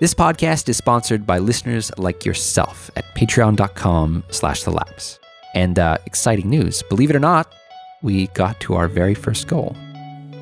This 0.00 0.14
podcast 0.14 0.66
is 0.70 0.78
sponsored 0.78 1.26
by 1.26 1.40
listeners 1.40 1.92
like 1.98 2.24
yourself 2.24 2.90
at 2.96 3.04
patreon.com 3.14 4.24
slash 4.30 4.62
the 4.62 4.70
lapse. 4.70 5.20
And 5.54 5.78
uh, 5.78 5.98
exciting 6.06 6.48
news, 6.48 6.82
believe 6.84 7.10
it 7.10 7.16
or 7.16 7.20
not, 7.20 7.52
we 8.00 8.28
got 8.28 8.58
to 8.60 8.76
our 8.76 8.88
very 8.88 9.12
first 9.12 9.46
goal. 9.46 9.76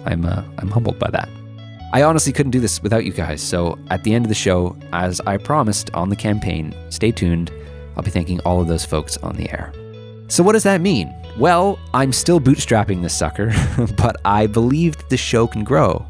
I'm, 0.04 0.24
uh, 0.24 0.44
I'm 0.58 0.68
humbled 0.68 1.00
by 1.00 1.10
that. 1.10 1.28
I 1.92 2.04
honestly 2.04 2.32
couldn't 2.32 2.52
do 2.52 2.60
this 2.60 2.80
without 2.84 3.04
you 3.04 3.10
guys, 3.10 3.42
so 3.42 3.76
at 3.90 4.04
the 4.04 4.14
end 4.14 4.24
of 4.24 4.28
the 4.28 4.34
show, 4.36 4.76
as 4.92 5.20
I 5.22 5.38
promised 5.38 5.92
on 5.92 6.08
the 6.08 6.14
campaign, 6.14 6.72
stay 6.90 7.10
tuned. 7.10 7.50
I'll 7.96 8.04
be 8.04 8.12
thanking 8.12 8.38
all 8.42 8.60
of 8.60 8.68
those 8.68 8.84
folks 8.84 9.16
on 9.16 9.34
the 9.34 9.50
air. 9.50 9.72
So, 10.28 10.44
what 10.44 10.52
does 10.52 10.62
that 10.62 10.80
mean? 10.80 11.12
Well, 11.36 11.80
I'm 11.92 12.12
still 12.12 12.38
bootstrapping 12.38 13.02
this 13.02 13.18
sucker, 13.18 13.52
but 13.96 14.14
I 14.24 14.46
believe 14.46 14.96
the 15.08 15.16
show 15.16 15.48
can 15.48 15.64
grow. 15.64 16.06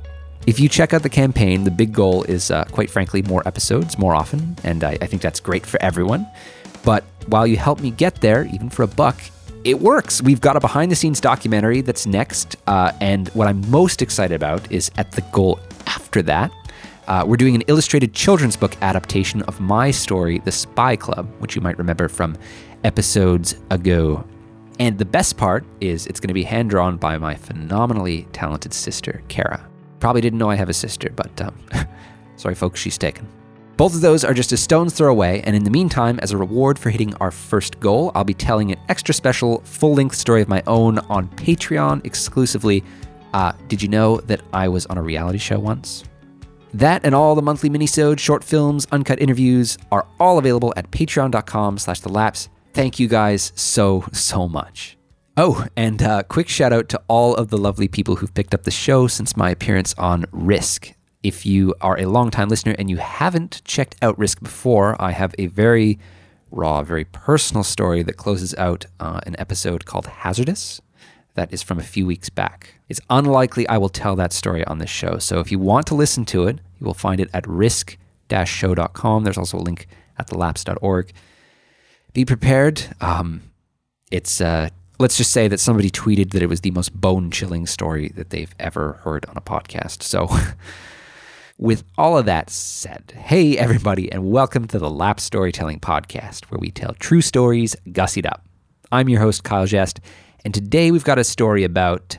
If 0.49 0.59
you 0.59 0.67
check 0.67 0.95
out 0.95 1.03
the 1.03 1.11
campaign, 1.11 1.65
the 1.65 1.71
big 1.71 1.93
goal 1.93 2.23
is, 2.23 2.51
uh, 2.51 2.65
quite 2.73 2.89
frankly, 2.89 3.21
more 3.21 3.47
episodes 3.47 3.99
more 3.99 4.15
often, 4.15 4.57
and 4.65 4.83
I, 4.83 4.97
I 5.03 5.07
think 5.07 5.21
that's 5.21 5.41
great 5.41 5.67
for 5.67 5.81
everyone. 5.83 6.27
But 6.83 7.05
while 7.27 7.47
you 7.47 7.59
help 7.59 7.81
me 7.81 7.91
get 7.91 8.23
there, 8.23 8.47
even 8.47 8.71
for 8.71 8.83
a 8.83 8.87
buck, 8.87 9.21
it 9.65 9.79
works. 9.79 10.23
We've 10.23 10.41
got 10.41 10.57
a 10.57 10.61
behind 10.61 10.91
the 10.91 10.97
scenes 10.97 11.21
documentary 11.21 11.83
that's 11.83 12.07
next. 12.07 12.57
Uh, 12.67 12.93
and 13.03 13.29
what 13.35 13.47
I'm 13.47 13.71
most 13.71 14.01
excited 14.01 14.35
about 14.37 14.73
is 14.73 14.91
at 14.97 15.13
the 15.13 15.21
goal 15.33 15.61
after 15.87 16.23
that. 16.23 16.51
Uh, 17.09 17.25
we're 17.27 17.37
doing 17.37 17.55
an 17.55 17.63
illustrated 17.67 18.15
children's 18.15 18.57
book 18.57 18.75
adaptation 18.81 19.43
of 19.43 19.61
my 19.61 19.91
story, 19.91 20.39
The 20.39 20.53
Spy 20.53 20.97
Club, 20.97 21.29
which 21.41 21.57
you 21.57 21.61
might 21.61 21.77
remember 21.77 22.09
from 22.09 22.39
episodes 22.85 23.57
ago. 23.71 24.27
And 24.81 24.97
the 24.97 25.05
best 25.05 25.37
part 25.37 25.67
is 25.83 26.07
it's 26.07 26.21
going 26.21 26.29
to 26.29 26.33
be 26.33 26.45
hand 26.45 26.71
drawn 26.71 26.97
by 26.97 27.19
my 27.19 27.35
phenomenally 27.35 28.27
talented 28.33 28.73
sister, 28.73 29.21
Kara. 29.29 29.69
Probably 30.01 30.21
didn't 30.21 30.39
know 30.39 30.51
I 30.51 30.57
have 30.57 30.69
a 30.69 30.75
sister, 30.75 31.11
but 31.15 31.41
um, 31.41 31.59
sorry, 32.37 32.55
folks, 32.55 32.81
she's 32.81 32.99
taken. 32.99 33.27
Both 33.77 33.95
of 33.95 34.01
those 34.01 34.25
are 34.25 34.35
just 34.35 34.51
a 34.51 34.57
stone's 34.57 34.93
throw 34.93 35.09
away, 35.09 35.41
and 35.43 35.55
in 35.55 35.63
the 35.63 35.71
meantime, 35.71 36.19
as 36.21 36.33
a 36.33 36.37
reward 36.37 36.79
for 36.81 36.91
hitting 36.91 37.15
our 37.17 37.31
first 37.31 37.79
goal, 37.79 38.11
I'll 38.15 38.25
be 38.25 38.35
telling 38.35 38.73
an 38.73 38.81
extra 38.89 39.15
special 39.15 39.61
full 39.61 39.95
length 39.95 40.17
story 40.17 40.43
of 40.43 40.49
my 40.49 40.65
own 40.67 40.99
on 40.99 41.29
Patreon 41.29 42.05
exclusively. 42.05 42.83
Uh, 43.33 43.53
did 43.69 43.81
you 43.81 43.89
know 43.89 44.17
that 44.23 44.41
I 44.53 44.67
was 44.67 44.87
on 44.87 44.99
a 44.99 45.03
reality 45.03 45.39
show 45.39 45.61
once? 45.61 46.03
That 46.75 47.05
and 47.05 47.15
all 47.15 47.37
the 47.37 47.43
monthly 47.43 47.71
minisodes, 47.71 48.19
short 48.19 48.43
films, 48.43 48.85
uncut 48.91 49.21
interviews 49.23 49.79
are 49.93 50.09
all 50.19 50.39
available 50.39 50.75
at 50.77 50.91
patreon.com 50.91 51.79
slash 51.79 52.01
the 52.01 52.09
lapse. 52.09 52.49
Thank 52.75 52.99
you 52.99 53.07
guys 53.07 53.53
so, 53.55 54.05
so 54.13 54.49
much. 54.49 54.98
Oh, 55.41 55.65
and 55.77 56.03
uh, 56.03 56.25
quick 56.25 56.49
shout 56.49 56.73
out 56.73 56.89
to 56.89 57.01
all 57.07 57.37
of 57.37 57.51
the 57.51 57.59
lovely 57.59 57.87
people 57.87 58.17
who've 58.17 58.35
picked 58.35 58.55
up 58.55 58.65
the 58.65 58.73
show 58.73 59.07
since 59.07 59.37
my 59.37 59.51
appearance 59.51 59.95
on 59.97 60.25
Risk. 60.33 60.95
If 61.23 61.47
you 61.47 61.77
are 61.81 61.97
a 61.97 62.07
longtime 62.07 62.49
listener 62.49 62.75
and 62.77 62.91
you 62.91 62.97
haven't 62.97 63.63
checked 63.65 63.95
out 64.03 64.19
Risk 64.19 64.41
before, 64.43 65.01
I 65.01 65.13
have 65.13 65.37
a 65.39 65.47
very 65.47 66.01
raw, 66.51 66.83
very 66.83 67.05
personal 67.05 67.63
story 67.63 68.03
that 68.03 68.17
closes 68.17 68.53
out 68.57 68.87
uh, 68.99 69.21
an 69.27 69.37
episode 69.39 69.85
called 69.85 70.07
Hazardous. 70.09 70.81
That 71.35 71.53
is 71.53 71.63
from 71.63 71.79
a 71.79 71.85
few 71.85 72.05
weeks 72.05 72.31
back. 72.31 72.75
It's 72.89 73.01
unlikely 73.09 73.69
I 73.69 73.79
will 73.79 73.91
tell 73.91 74.17
that 74.17 74.33
story 74.33 74.65
on 74.65 74.79
this 74.79 74.91
show. 74.91 75.19
So 75.19 75.39
if 75.39 75.53
you 75.53 75.61
want 75.61 75.87
to 75.87 75.95
listen 75.95 76.25
to 76.25 76.49
it, 76.49 76.59
you 76.81 76.85
will 76.85 76.95
find 76.95 77.21
it 77.21 77.31
at 77.33 77.47
risk 77.47 77.97
show.com. 78.45 79.23
There's 79.23 79.39
also 79.39 79.59
a 79.59 79.61
link 79.61 79.87
at 80.19 80.27
thelapse.org. 80.27 81.13
Be 82.13 82.25
prepared. 82.25 82.83
Um, 83.01 83.43
it's, 84.11 84.41
uh, 84.41 84.71
let's 84.99 85.17
just 85.17 85.33
say 85.33 85.47
that 85.47 85.61
somebody 85.61 85.91
tweeted 85.91 86.33
that 86.33 86.43
it 86.43 86.49
was 86.49 86.63
the 86.63 86.73
most 86.73 86.93
bone 86.93 87.31
chilling 87.31 87.67
story 87.67 88.09
that 88.17 88.31
they've 88.31 88.55
ever 88.59 88.95
heard 89.05 89.25
on 89.27 89.37
a 89.37 89.41
podcast. 89.41 90.03
So. 90.03 90.29
With 91.61 91.83
all 91.99 92.17
of 92.17 92.27
that 92.27 92.51
said, 92.51 93.13
hey 93.17 93.59
everybody, 93.59 94.13
and 94.13 94.31
welcome 94.31 94.69
to 94.69 94.79
the 94.79 94.89
Lapse 94.89 95.25
Storytelling 95.25 95.81
Podcast, 95.81 96.45
where 96.45 96.61
we 96.61 96.71
tell 96.71 96.95
true 96.95 97.21
stories 97.21 97.75
gussied 97.89 98.27
up. 98.27 98.47
I'm 98.93 99.09
your 99.09 99.21
host, 99.21 99.43
Kyle 99.43 99.67
Jest, 99.67 99.99
and 100.45 100.55
today 100.55 100.93
we've 100.93 101.03
got 101.03 101.19
a 101.19 101.25
story 101.25 101.65
about, 101.65 102.19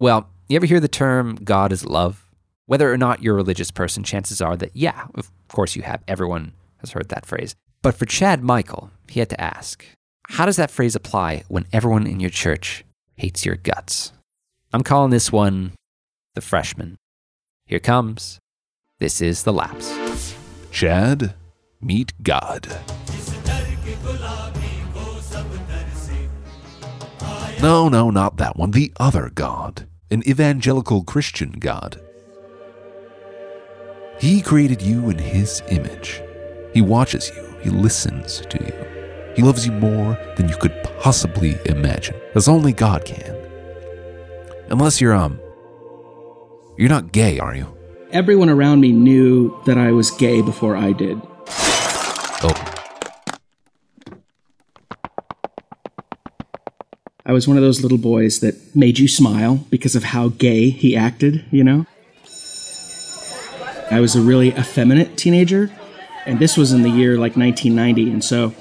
well, 0.00 0.28
you 0.48 0.56
ever 0.56 0.66
hear 0.66 0.80
the 0.80 0.88
term 0.88 1.36
God 1.36 1.70
is 1.70 1.86
love? 1.86 2.26
Whether 2.66 2.92
or 2.92 2.98
not 2.98 3.22
you're 3.22 3.34
a 3.34 3.36
religious 3.36 3.70
person, 3.70 4.02
chances 4.02 4.42
are 4.42 4.56
that, 4.56 4.74
yeah, 4.74 5.06
of 5.14 5.30
course 5.46 5.76
you 5.76 5.82
have. 5.82 6.02
Everyone 6.08 6.52
has 6.78 6.90
heard 6.90 7.10
that 7.10 7.26
phrase. 7.26 7.54
But 7.80 7.94
for 7.94 8.06
Chad 8.06 8.42
Michael, 8.42 8.90
he 9.08 9.20
had 9.20 9.30
to 9.30 9.40
ask, 9.40 9.84
how 10.28 10.46
does 10.46 10.56
that 10.56 10.70
phrase 10.70 10.94
apply 10.94 11.44
when 11.48 11.66
everyone 11.72 12.06
in 12.06 12.20
your 12.20 12.30
church 12.30 12.84
hates 13.16 13.46
your 13.46 13.56
guts? 13.56 14.12
I'm 14.72 14.82
calling 14.82 15.10
this 15.10 15.32
one 15.32 15.72
the 16.34 16.40
freshman. 16.40 16.96
Here 17.66 17.78
comes. 17.78 18.38
This 18.98 19.20
is 19.20 19.42
The 19.42 19.52
Lapse. 19.52 20.34
Chad, 20.70 21.34
meet 21.80 22.12
God. 22.22 22.68
No, 27.62 27.88
no, 27.88 28.10
not 28.10 28.36
that 28.36 28.56
one. 28.56 28.72
The 28.72 28.92
other 29.00 29.30
God. 29.34 29.88
An 30.10 30.22
evangelical 30.28 31.02
Christian 31.04 31.52
God. 31.52 32.00
He 34.20 34.42
created 34.42 34.82
you 34.82 35.08
in 35.08 35.18
His 35.18 35.62
image. 35.70 36.22
He 36.74 36.82
watches 36.82 37.30
you. 37.34 37.56
He 37.62 37.70
listens 37.70 38.40
to 38.40 38.58
you. 38.62 38.95
He 39.36 39.42
loves 39.42 39.66
you 39.66 39.72
more 39.72 40.18
than 40.36 40.48
you 40.48 40.56
could 40.56 40.72
possibly 40.98 41.58
imagine, 41.66 42.16
as 42.34 42.48
only 42.48 42.72
God 42.72 43.04
can. 43.04 43.36
Unless 44.70 44.98
you're, 44.98 45.12
um, 45.12 45.38
you're 46.78 46.88
not 46.88 47.12
gay, 47.12 47.38
are 47.38 47.54
you? 47.54 47.66
Everyone 48.12 48.48
around 48.48 48.80
me 48.80 48.92
knew 48.92 49.54
that 49.66 49.76
I 49.76 49.92
was 49.92 50.10
gay 50.10 50.40
before 50.40 50.74
I 50.74 50.92
did. 50.92 51.20
Oh, 52.42 52.54
I 57.26 57.32
was 57.32 57.46
one 57.46 57.58
of 57.58 57.62
those 57.62 57.82
little 57.82 57.98
boys 57.98 58.40
that 58.40 58.74
made 58.74 58.98
you 58.98 59.06
smile 59.06 59.66
because 59.68 59.94
of 59.94 60.04
how 60.04 60.28
gay 60.28 60.70
he 60.70 60.96
acted, 60.96 61.44
you 61.50 61.62
know? 61.62 61.84
I 63.90 64.00
was 64.00 64.16
a 64.16 64.22
really 64.22 64.48
effeminate 64.48 65.18
teenager, 65.18 65.70
and 66.24 66.38
this 66.38 66.56
was 66.56 66.72
in 66.72 66.80
the 66.80 66.88
year 66.88 67.18
like 67.18 67.36
1990, 67.36 68.10
and 68.10 68.24
so 68.24 68.54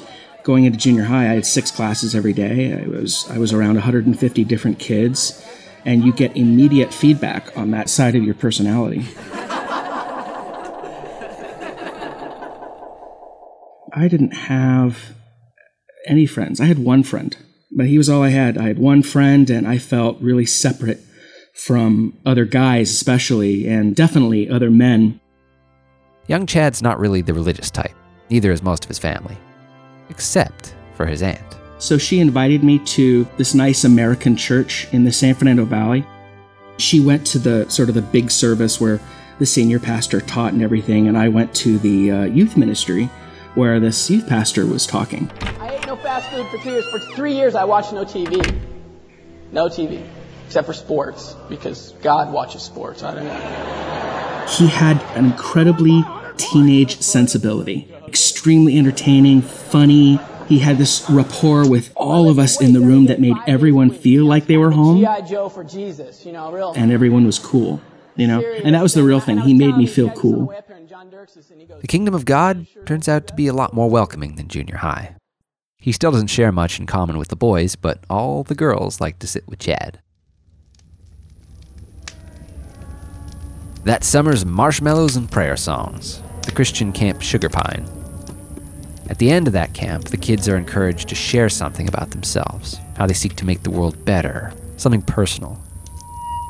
going 0.46 0.64
into 0.66 0.78
junior 0.78 1.04
high, 1.04 1.24
I 1.24 1.34
had 1.34 1.46
six 1.46 1.72
classes 1.72 2.16
every 2.16 2.32
day. 2.32 2.80
I 2.80 2.88
was 2.88 3.30
I 3.30 3.40
was 3.40 3.52
around 3.52 3.74
150 3.74 4.44
different 4.46 4.80
kids, 4.80 5.44
and 5.84 6.06
you 6.06 6.14
get 6.14 6.38
immediate 6.38 6.94
feedback 6.94 7.58
on 7.58 7.72
that 7.72 7.90
side 7.90 8.16
of 8.16 8.24
your 8.24 8.36
personality. 8.36 9.06
I 13.98 14.08
didn't 14.08 14.34
have 14.34 15.16
any 16.06 16.28
friends. 16.28 16.62
I 16.62 16.66
had 16.66 16.80
one 16.80 17.02
friend, 17.02 17.36
but 17.76 17.88
he 17.88 17.98
was 17.98 18.08
all 18.08 18.22
I 18.22 18.30
had. 18.30 18.58
I 18.58 18.68
had 18.68 18.78
one 18.78 19.02
friend, 19.02 19.50
and 19.50 19.68
I 19.68 19.80
felt 19.80 20.22
really 20.22 20.46
separate 20.46 21.00
from 21.56 22.20
other 22.26 22.46
guys, 22.46 22.92
especially, 22.92 23.68
and 23.68 23.96
definitely 23.96 24.48
other 24.48 24.70
men. 24.70 25.20
Young 26.28 26.46
Chad's 26.46 26.84
not 26.84 27.00
really 27.00 27.22
the 27.22 27.34
religious 27.34 27.72
type, 27.72 27.96
neither 28.30 28.52
is 28.52 28.62
most 28.62 28.86
of 28.86 28.90
his 28.90 29.00
family, 29.00 29.38
except 30.10 30.76
for 30.96 31.06
his 31.06 31.22
aunt. 31.22 31.42
So 31.78 31.98
she 31.98 32.20
invited 32.20 32.64
me 32.64 32.80
to 32.80 33.28
this 33.38 33.54
nice 33.54 33.84
American 33.84 34.36
church 34.36 34.88
in 34.92 35.04
the 35.04 35.12
San 35.12 35.36
Fernando 35.36 35.66
Valley. 35.66 36.06
She 36.78 37.00
went 37.00 37.26
to 37.28 37.40
the 37.40 37.70
sort 37.70 37.90
of 37.90 37.96
the 37.96 38.02
big 38.02 38.32
service 38.32 38.80
where 38.80 39.00
the 39.40 39.46
senior 39.46 39.80
pastor 39.80 40.22
taught 40.22 40.54
and 40.54 40.64
everything, 40.64 41.08
and 41.08 41.18
I 41.18 41.30
went 41.30 41.54
to 41.56 41.78
the 41.80 42.12
uh, 42.12 42.24
youth 42.24 42.56
ministry 42.56 43.10
where 43.56 43.80
this 43.80 44.10
youth 44.10 44.28
pastor 44.28 44.66
was 44.66 44.86
talking. 44.86 45.30
I 45.60 45.76
ate 45.76 45.88
no 45.88 45.96
fast 45.96 46.30
food 46.30 46.48
for 46.48 46.58
two 46.58 46.72
years. 46.72 46.86
For 46.88 47.00
three 47.00 47.34
years, 47.34 47.56
I 47.56 47.64
watched 47.64 47.94
no 47.94 48.04
TV. 48.04 48.60
No 49.52 49.68
TV. 49.68 50.06
Except 50.46 50.68
for 50.68 50.74
sports, 50.74 51.36
because 51.50 51.94
God 52.02 52.32
watches 52.32 52.62
sports. 52.62 53.04
I 53.04 53.16
don't 53.16 53.26
know. 53.26 54.46
He 54.48 54.68
had 54.68 55.02
an 55.18 55.26
incredibly 55.26 56.04
teenage 56.38 57.00
sensibility, 57.02 57.92
extremely 58.16 58.78
entertaining, 58.78 59.42
funny. 59.42 60.18
He 60.48 60.60
had 60.60 60.78
this 60.78 61.06
rapport 61.10 61.70
with 61.70 61.92
all 61.98 62.30
of 62.30 62.40
us 62.40 62.62
in 62.62 62.72
the 62.72 62.80
room 62.80 63.08
that 63.08 63.20
made 63.20 63.36
everyone 63.46 63.90
feel 63.90 64.24
like 64.24 64.46
they 64.46 64.56
were 64.56 64.72
home 64.72 65.00
G.I. 65.00 65.22
Joe 65.22 65.50
for 65.50 65.66
Jesus, 65.66 66.26
you 66.26 66.32
know, 66.32 66.50
real. 66.50 66.72
and 66.78 66.94
everyone 66.94 67.26
was 67.26 67.38
cool, 67.38 67.82
you 68.16 68.26
know? 68.26 68.40
And 68.40 68.74
that 68.74 68.82
was 68.82 68.94
the 68.94 69.04
real 69.04 69.20
thing. 69.20 69.40
He 69.40 69.54
made 69.54 69.76
me 69.76 69.86
feel 69.86 70.12
cool. 70.12 70.56
The 71.82 71.88
kingdom 71.90 72.14
of 72.14 72.24
God 72.24 72.68
turns 72.86 73.10
out 73.10 73.28
to 73.28 73.34
be 73.34 73.48
a 73.48 73.54
lot 73.54 73.74
more 73.74 73.90
welcoming 73.90 74.36
than 74.38 74.48
junior 74.48 74.78
high. 74.78 75.18
He 75.78 75.92
still 75.92 76.12
doesn't 76.12 76.28
share 76.28 76.54
much 76.54 76.80
in 76.80 76.86
common 76.86 77.18
with 77.18 77.28
the 77.28 77.36
boys, 77.36 77.76
but 77.76 78.06
all 78.10 78.44
the 78.44 78.56
girls 78.56 79.02
like 79.02 79.20
to 79.20 79.28
sit 79.28 79.46
with 79.46 79.60
Chad. 79.60 80.00
That 83.84 84.06
summer's 84.06 84.46
marshmallows 84.46 85.18
and 85.18 85.30
prayer 85.30 85.58
songs, 85.58 86.22
the 86.44 86.54
Christian 86.54 86.94
camp 86.94 87.22
Sugar 87.22 87.50
Pine. 87.50 87.95
At 89.08 89.20
the 89.20 89.30
end 89.30 89.48
of 89.48 89.54
that 89.54 89.74
camp, 89.74 90.06
the 90.06 90.18
kids 90.18 90.50
are 90.50 90.58
encouraged 90.58 91.10
to 91.10 91.16
share 91.16 91.48
something 91.48 91.88
about 91.88 92.12
themselves, 92.12 92.80
how 92.98 93.06
they 93.06 93.14
seek 93.14 93.36
to 93.36 93.46
make 93.46 93.62
the 93.64 93.70
world 93.70 94.04
better, 94.04 94.52
something 94.78 95.04
personal. 95.04 95.62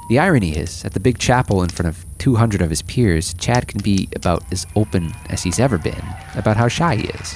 The 0.07 0.19
irony 0.19 0.56
is, 0.56 0.86
at 0.86 0.94
the 0.94 1.00
big 1.00 1.18
chapel 1.18 1.63
in 1.63 1.69
front 1.69 1.90
of 1.90 2.06
200 2.19 2.62
of 2.62 2.69
his 2.69 2.81
peers, 2.84 3.34
Chad 3.34 3.68
can 3.68 3.81
be 3.81 4.07
about 4.16 4.44
as 4.52 4.68
open 4.75 5.12
as 5.30 5.44
he's 5.44 5.60
ever 5.60 5.78
been 5.78 6.04
about 6.36 6.57
how 6.57 6.68
shy 6.68 6.96
he 6.96 7.07
is. 7.07 7.36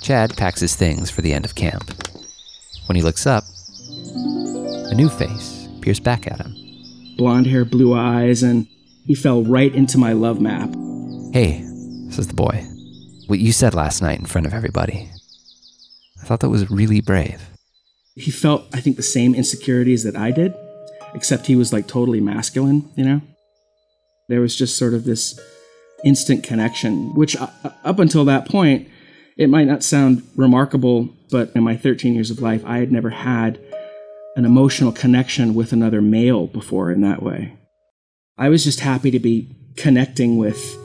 Chad 0.00 0.36
packs 0.36 0.60
his 0.60 0.74
things 0.74 1.10
for 1.10 1.20
the 1.20 1.32
end 1.32 1.44
of 1.44 1.54
camp. 1.54 1.92
When 2.86 2.96
he 2.96 3.02
looks 3.02 3.26
up, 3.26 3.44
a 4.90 4.94
new 4.94 5.08
face 5.08 5.68
peers 5.80 6.00
back 6.00 6.26
at 6.26 6.40
him. 6.40 6.56
Blonde 7.16 7.46
hair, 7.46 7.64
blue 7.64 7.94
eyes, 7.94 8.42
and 8.42 8.66
he 9.04 9.14
fell 9.14 9.42
right 9.42 9.74
into 9.74 9.98
my 9.98 10.12
love 10.12 10.40
map. 10.40 10.70
Hey, 11.32 11.62
says 12.10 12.28
the 12.28 12.34
boy. 12.34 12.64
What 13.26 13.38
you 13.38 13.52
said 13.52 13.74
last 13.74 14.02
night 14.02 14.18
in 14.18 14.26
front 14.26 14.46
of 14.46 14.54
everybody. 14.54 15.10
I 16.20 16.24
thought 16.24 16.40
that 16.40 16.50
was 16.50 16.70
really 16.70 17.00
brave. 17.00 17.42
He 18.14 18.30
felt, 18.30 18.64
I 18.74 18.80
think, 18.80 18.96
the 18.96 19.02
same 19.02 19.34
insecurities 19.34 20.04
that 20.04 20.16
I 20.16 20.30
did, 20.30 20.54
except 21.14 21.46
he 21.46 21.56
was 21.56 21.72
like 21.72 21.86
totally 21.86 22.20
masculine, 22.20 22.90
you 22.94 23.04
know? 23.04 23.20
There 24.28 24.40
was 24.40 24.54
just 24.54 24.76
sort 24.76 24.94
of 24.94 25.04
this 25.04 25.38
instant 26.04 26.44
connection, 26.44 27.14
which 27.14 27.36
uh, 27.36 27.48
up 27.84 27.98
until 27.98 28.24
that 28.26 28.48
point, 28.48 28.88
it 29.36 29.48
might 29.48 29.66
not 29.66 29.82
sound 29.82 30.22
remarkable, 30.36 31.08
but 31.30 31.50
in 31.54 31.62
my 31.62 31.76
13 31.76 32.14
years 32.14 32.30
of 32.30 32.40
life, 32.40 32.62
I 32.64 32.78
had 32.78 32.92
never 32.92 33.10
had 33.10 33.58
an 34.36 34.44
emotional 34.44 34.92
connection 34.92 35.54
with 35.54 35.72
another 35.72 36.00
male 36.02 36.46
before 36.46 36.90
in 36.90 37.00
that 37.00 37.22
way. 37.22 37.56
I 38.42 38.48
was 38.48 38.64
just 38.64 38.80
happy 38.80 39.12
to 39.12 39.20
be 39.20 39.46
connecting 39.76 40.36
with 40.36 40.76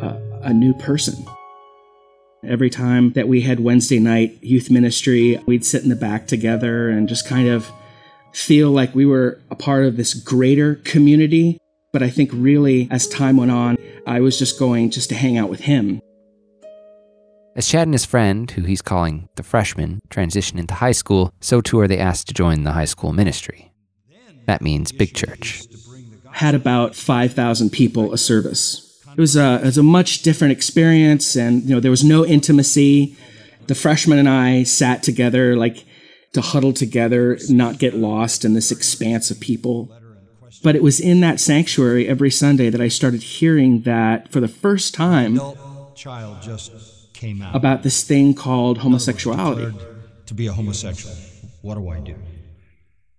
a, 0.00 0.22
a 0.42 0.52
new 0.52 0.72
person. 0.72 1.26
Every 2.44 2.70
time 2.70 3.10
that 3.14 3.26
we 3.26 3.40
had 3.40 3.58
Wednesday 3.58 3.98
night 3.98 4.38
youth 4.40 4.70
ministry, 4.70 5.42
we'd 5.44 5.64
sit 5.64 5.82
in 5.82 5.88
the 5.88 5.96
back 5.96 6.28
together 6.28 6.90
and 6.90 7.08
just 7.08 7.26
kind 7.26 7.48
of 7.48 7.68
feel 8.32 8.70
like 8.70 8.94
we 8.94 9.04
were 9.04 9.40
a 9.50 9.56
part 9.56 9.84
of 9.84 9.96
this 9.96 10.14
greater 10.14 10.76
community. 10.76 11.58
But 11.92 12.04
I 12.04 12.08
think 12.08 12.30
really, 12.32 12.86
as 12.88 13.08
time 13.08 13.36
went 13.36 13.50
on, 13.50 13.78
I 14.06 14.20
was 14.20 14.38
just 14.38 14.56
going 14.56 14.90
just 14.90 15.08
to 15.08 15.16
hang 15.16 15.36
out 15.36 15.50
with 15.50 15.62
him. 15.62 16.00
As 17.56 17.66
Chad 17.66 17.88
and 17.88 17.94
his 17.94 18.04
friend, 18.04 18.48
who 18.48 18.62
he's 18.62 18.80
calling 18.80 19.28
the 19.34 19.42
freshman, 19.42 20.02
transition 20.08 20.56
into 20.56 20.74
high 20.74 20.92
school, 20.92 21.34
so 21.40 21.60
too 21.60 21.80
are 21.80 21.88
they 21.88 21.98
asked 21.98 22.28
to 22.28 22.34
join 22.34 22.62
the 22.62 22.70
high 22.70 22.84
school 22.84 23.12
ministry. 23.12 23.72
That 24.46 24.62
means 24.62 24.92
big 24.92 25.16
church. 25.16 25.62
Had 26.42 26.56
about 26.56 26.96
5,000 26.96 27.70
people 27.70 28.12
a 28.12 28.18
service. 28.18 29.00
It 29.16 29.20
was 29.20 29.36
a, 29.36 29.60
it 29.62 29.66
was 29.66 29.78
a 29.78 29.82
much 29.84 30.22
different 30.22 30.50
experience, 30.50 31.36
and 31.36 31.62
you 31.62 31.72
know 31.72 31.78
there 31.78 31.88
was 31.88 32.02
no 32.02 32.26
intimacy. 32.26 33.16
The 33.68 33.76
freshman 33.76 34.18
and 34.18 34.28
I 34.28 34.64
sat 34.64 35.04
together, 35.04 35.56
like 35.56 35.84
to 36.32 36.40
huddle 36.40 36.72
together, 36.72 37.38
not 37.48 37.78
get 37.78 37.94
lost 37.94 38.44
in 38.44 38.54
this 38.54 38.72
expanse 38.72 39.30
of 39.30 39.38
people. 39.38 39.88
But 40.64 40.74
it 40.74 40.82
was 40.82 40.98
in 40.98 41.20
that 41.20 41.38
sanctuary 41.38 42.08
every 42.08 42.32
Sunday 42.32 42.70
that 42.70 42.80
I 42.80 42.88
started 42.88 43.22
hearing 43.22 43.82
that 43.82 44.32
for 44.32 44.40
the 44.40 44.48
first 44.48 44.94
time. 44.94 45.38
Child 45.94 46.42
just 46.42 46.72
came 47.12 47.40
out 47.40 47.54
about 47.54 47.84
this 47.84 48.02
thing 48.02 48.34
called 48.34 48.78
homosexuality. 48.78 49.72
To 50.26 50.34
be 50.34 50.48
a 50.48 50.52
homosexual, 50.52 51.14
what 51.60 51.76
do 51.76 51.88
I 51.88 52.00
do? 52.00 52.16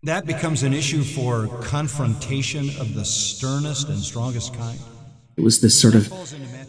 That 0.03 0.25
becomes 0.25 0.63
an 0.63 0.73
issue 0.73 1.01
for 1.01 1.47
confrontation 1.63 2.69
of 2.79 2.93
the 2.93 3.05
sternest 3.05 3.87
and 3.87 3.99
strongest 3.99 4.53
kind. 4.53 4.77
It 5.37 5.41
was 5.41 5.61
this 5.61 5.79
sort 5.79 5.95
of 5.95 6.11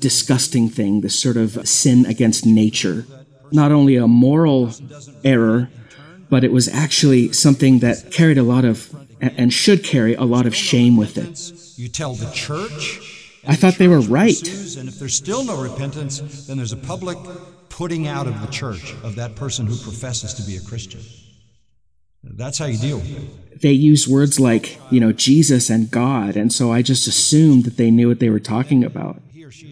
disgusting 0.01 0.69
thing, 0.69 1.01
this 1.01 1.19
sort 1.19 1.37
of 1.37 1.69
sin 1.69 2.07
against 2.07 2.47
nature. 2.47 3.07
Not 3.51 3.73
only 3.73 3.97
a 3.97 4.07
moral 4.07 4.73
error, 5.25 5.69
but 6.31 6.45
it 6.45 6.53
was 6.53 6.69
actually 6.69 7.33
something 7.33 7.81
that 7.81 8.13
carried 8.13 8.39
a 8.39 8.43
lot 8.43 8.65
of, 8.65 8.95
and 9.21 9.53
should 9.53 9.83
carry 9.83 10.15
a 10.15 10.25
lot 10.25 10.47
of 10.47 10.55
shame 10.55 10.97
with 10.97 11.19
it. 11.19 11.79
You 11.79 11.89
tell 11.89 12.15
the 12.15 12.31
church 12.31 13.01
I 13.47 13.57
thought 13.57 13.75
they 13.75 13.89
were 13.89 14.01
right. 14.01 14.41
And 14.79 14.89
if 14.89 14.99
there's 14.99 15.15
still 15.15 15.45
no 15.45 15.61
repentance, 15.61 16.47
then 16.47 16.57
there's 16.57 16.73
a 16.73 16.77
public 16.77 17.19
putting 17.69 18.07
out 18.07 18.27
of 18.27 18.41
the 18.41 18.47
church 18.47 18.95
of 19.03 19.17
that 19.17 19.35
person 19.35 19.67
who 19.67 19.77
professes 19.77 20.35
to 20.35 20.43
be 20.43 20.57
a 20.57 20.61
Christian. 20.61 21.01
That's 22.25 22.59
how 22.59 22.67
you 22.67 22.79
deal 22.79 22.99
with 22.99 23.11
it. 23.11 23.61
They 23.61 23.73
use 23.73 24.09
words 24.09 24.41
like, 24.41 24.79
you 24.91 25.01
know, 25.01 25.13
Jesus 25.13 25.71
and 25.71 25.91
God, 25.91 26.37
and 26.37 26.53
so 26.53 26.73
I 26.73 26.83
just 26.83 27.07
assumed 27.07 27.65
that 27.65 27.77
they 27.77 27.91
knew 27.91 28.09
what 28.09 28.19
they 28.19 28.29
were 28.29 28.41
talking 28.41 28.85
about. 28.85 29.21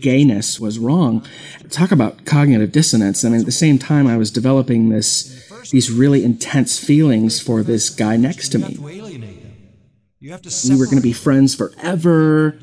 Gayness 0.01 0.61
was 0.61 0.79
wrong. 0.79 1.27
Talk 1.69 1.91
about 1.91 2.25
cognitive 2.25 2.73
dissonance. 2.73 3.25
I 3.25 3.31
mean, 3.31 3.41
at 3.41 3.47
the 3.47 3.53
same 3.53 3.79
time, 3.79 4.07
I 4.07 4.17
was 4.17 4.31
developing 4.31 4.89
this 4.89 5.39
these 5.71 5.91
really 5.91 6.25
intense 6.25 6.79
feelings 6.79 7.41
for 7.41 7.63
this 7.63 7.89
guy 7.91 8.17
next 8.17 8.51
to 8.51 8.59
me. 8.59 8.77
We 8.79 10.31
were 10.31 10.85
going 10.87 10.97
to 10.97 11.03
be 11.03 11.13
friends 11.13 11.55
forever 11.55 12.59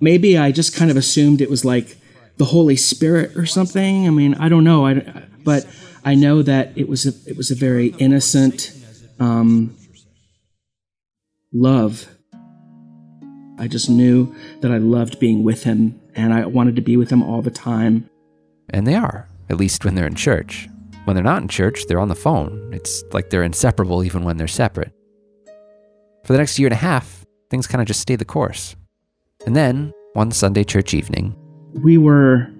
maybe 0.00 0.36
I 0.36 0.52
just 0.52 0.74
kind 0.74 0.90
of 0.90 0.96
assumed 0.96 1.40
it 1.40 1.50
was 1.50 1.64
like 1.64 1.96
the 2.36 2.46
Holy 2.46 2.76
Spirit 2.76 3.36
or 3.36 3.46
something. 3.46 4.06
I 4.06 4.10
mean, 4.10 4.34
I 4.34 4.48
don't 4.48 4.64
know. 4.64 4.86
I, 4.86 5.24
but 5.44 5.66
I 6.04 6.14
know 6.14 6.42
that 6.42 6.72
it 6.76 6.88
was 6.88 7.06
a, 7.06 7.30
it 7.30 7.36
was 7.36 7.50
a 7.50 7.54
very 7.54 7.88
innocent 7.98 8.72
um, 9.18 9.76
love. 11.52 12.08
I 13.58 13.68
just 13.68 13.88
knew 13.88 14.34
that 14.60 14.70
I 14.70 14.78
loved 14.78 15.18
being 15.18 15.42
with 15.42 15.62
him 15.64 16.00
and 16.14 16.32
I 16.32 16.46
wanted 16.46 16.76
to 16.76 16.82
be 16.82 16.96
with 16.96 17.10
him 17.10 17.22
all 17.22 17.42
the 17.42 17.50
time. 17.50 18.08
And 18.70 18.86
they 18.86 18.94
are, 18.94 19.28
at 19.48 19.56
least 19.56 19.84
when 19.84 19.94
they're 19.94 20.06
in 20.06 20.14
church. 20.14 20.68
When 21.04 21.14
they're 21.14 21.24
not 21.24 21.42
in 21.42 21.48
church, 21.48 21.86
they're 21.86 22.00
on 22.00 22.08
the 22.08 22.14
phone. 22.14 22.70
It's 22.72 23.04
like 23.12 23.30
they're 23.30 23.44
inseparable 23.44 24.02
even 24.02 24.24
when 24.24 24.36
they're 24.36 24.48
separate. 24.48 24.92
For 26.24 26.32
the 26.32 26.38
next 26.38 26.58
year 26.58 26.66
and 26.66 26.72
a 26.72 26.76
half, 26.76 27.24
things 27.50 27.66
kind 27.66 27.80
of 27.80 27.86
just 27.86 28.00
stay 28.00 28.16
the 28.16 28.24
course. 28.24 28.74
And 29.46 29.54
then, 29.54 29.92
one 30.14 30.32
Sunday 30.32 30.64
church 30.64 30.92
evening, 30.92 31.36
we 31.84 31.96
were 31.96 32.50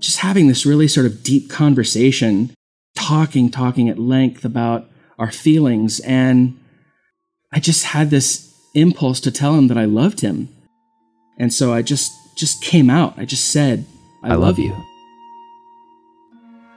just 0.00 0.18
having 0.18 0.48
this 0.48 0.66
really 0.66 0.88
sort 0.88 1.06
of 1.06 1.22
deep 1.22 1.48
conversation, 1.48 2.50
talking, 2.96 3.50
talking 3.50 3.88
at 3.88 3.98
length 3.98 4.44
about 4.44 4.88
our 5.22 5.30
feelings. 5.30 6.00
And 6.00 6.58
I 7.52 7.60
just 7.60 7.84
had 7.84 8.10
this 8.10 8.52
impulse 8.74 9.20
to 9.20 9.30
tell 9.30 9.54
him 9.54 9.68
that 9.68 9.78
I 9.78 9.84
loved 9.84 10.20
him. 10.20 10.48
And 11.38 11.54
so 11.54 11.72
I 11.72 11.82
just 11.82 12.12
just 12.36 12.62
came 12.62 12.90
out. 12.90 13.14
I 13.16 13.24
just 13.24 13.48
said, 13.48 13.84
I, 14.22 14.28
I 14.28 14.30
love, 14.30 14.40
love 14.40 14.58
you. 14.58 14.74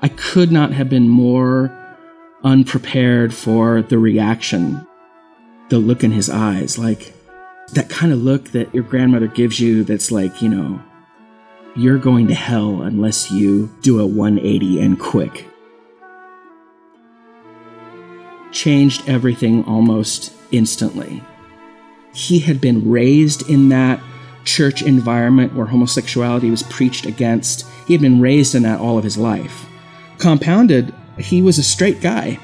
I 0.02 0.10
could 0.10 0.52
not 0.52 0.74
have 0.74 0.90
been 0.90 1.10
more 1.10 1.76
unprepared 2.44 3.34
for 3.34 3.82
the 3.82 3.98
reaction, 3.98 4.86
the 5.70 5.80
look 5.80 6.04
in 6.04 6.12
his 6.12 6.30
eyes. 6.30 6.78
Like, 6.78 7.14
that 7.74 7.90
kind 7.90 8.14
of 8.14 8.20
look 8.20 8.52
that 8.52 8.74
your 8.76 8.84
grandmother 8.84 9.28
gives 9.28 9.60
you 9.60 9.84
that's 9.84 10.12
like, 10.12 10.42
you 10.42 10.50
know, 10.50 10.84
you're 11.76 11.98
going 11.98 12.28
to 12.28 12.36
hell 12.36 12.84
unless 12.84 13.32
you 13.32 13.72
do 13.82 14.00
a 14.00 14.06
180 14.06 14.82
and 14.82 15.00
quick. 15.00 15.48
Changed 18.56 19.08
everything 19.08 19.64
almost 19.66 20.34
instantly. 20.52 21.24
He 22.14 22.40
had 22.40 22.62
been 22.62 22.90
raised 22.90 23.50
in 23.50 23.70
that 23.70 24.02
church 24.46 24.82
environment 24.82 25.54
where 25.54 25.66
homosexuality 25.66 26.50
was 26.50 26.64
preached 26.64 27.06
against. 27.06 27.68
He 27.86 27.94
had 27.94 28.02
been 28.02 28.22
raised 28.22 28.56
in 28.56 28.64
that 28.64 28.80
all 28.80 28.98
of 28.98 29.04
his 29.04 29.18
life. 29.18 29.66
Compounded, 30.18 30.94
he 31.18 31.42
was 31.42 31.58
a 31.58 31.64
straight 31.64 32.02
guy. 32.02 32.40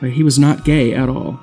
but 0.00 0.10
He 0.10 0.22
was 0.22 0.38
not 0.38 0.64
gay 0.64 0.94
at 0.94 1.08
all 1.08 1.40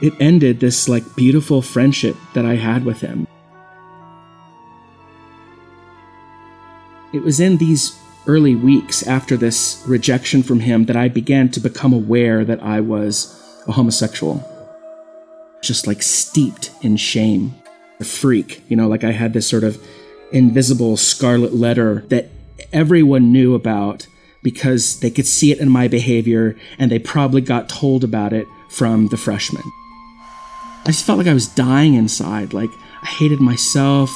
it 0.00 0.12
ended 0.20 0.60
this 0.60 0.88
like 0.88 1.16
beautiful 1.16 1.62
friendship 1.62 2.14
that 2.34 2.44
I 2.44 2.56
had 2.56 2.84
with 2.84 3.00
him. 3.00 3.26
It 7.12 7.22
was 7.22 7.40
in 7.40 7.56
these 7.56 7.98
early 8.26 8.54
weeks 8.54 9.06
after 9.06 9.36
this 9.36 9.82
rejection 9.86 10.42
from 10.42 10.60
him 10.60 10.86
that 10.86 10.96
I 10.96 11.08
began 11.08 11.50
to 11.50 11.60
become 11.60 11.92
aware 11.92 12.44
that 12.44 12.62
I 12.62 12.80
was 12.80 13.40
a 13.66 13.72
homosexual. 13.72 14.42
Just 15.62 15.86
like 15.86 16.02
steeped 16.02 16.70
in 16.82 16.96
shame, 16.96 17.54
a 18.00 18.04
freak, 18.04 18.62
you 18.68 18.76
know, 18.76 18.88
like 18.88 19.04
I 19.04 19.12
had 19.12 19.32
this 19.32 19.48
sort 19.48 19.64
of 19.64 19.82
invisible 20.32 20.96
scarlet 20.96 21.54
letter 21.54 22.04
that 22.08 22.28
everyone 22.72 23.32
knew 23.32 23.54
about 23.54 24.06
because 24.42 25.00
they 25.00 25.10
could 25.10 25.26
see 25.26 25.52
it 25.52 25.58
in 25.58 25.68
my 25.70 25.88
behavior 25.88 26.56
and 26.78 26.90
they 26.90 26.98
probably 26.98 27.40
got 27.40 27.68
told 27.68 28.04
about 28.04 28.32
it 28.32 28.46
from 28.68 29.08
the 29.08 29.16
freshmen. 29.16 29.62
I 30.86 30.88
just 30.88 31.06
felt 31.06 31.18
like 31.18 31.26
I 31.26 31.34
was 31.34 31.48
dying 31.48 31.94
inside. 31.94 32.52
Like 32.52 32.70
I 33.02 33.06
hated 33.06 33.40
myself. 33.40 34.10